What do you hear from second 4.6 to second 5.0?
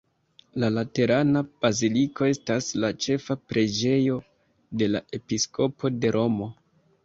de